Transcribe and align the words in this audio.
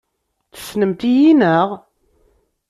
Tessnemt-iyi, 0.55 1.33
naɣ? 1.33 1.67